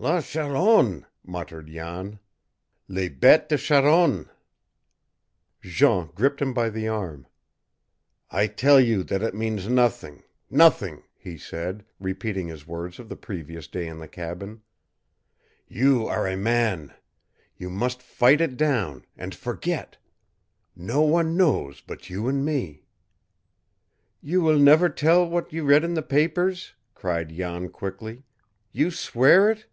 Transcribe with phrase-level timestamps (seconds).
[0.00, 2.20] "La charogne!" muttered Jan.
[2.86, 4.30] "Les bêtes de charogne!"
[5.60, 7.26] Jean gripped him by the arm.
[8.30, 13.16] "I tell you that it means nothing nothing!" he said, repeating his words of the
[13.16, 14.62] previous day in the cabin.
[15.66, 16.94] "You are a man.
[17.56, 19.96] You must fight it down, and forget.
[20.76, 22.84] No one knows but you and me."
[24.20, 28.22] "You will never tell what you read in the papers?" cried Jan quickly.
[28.70, 29.66] "You swear it?"